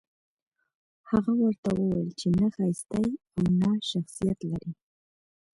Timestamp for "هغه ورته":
1.09-1.69